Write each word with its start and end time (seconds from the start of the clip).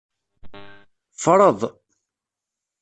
Freḍ. 1.23 1.59